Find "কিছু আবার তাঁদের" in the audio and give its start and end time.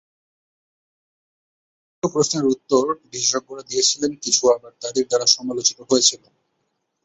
4.23-5.05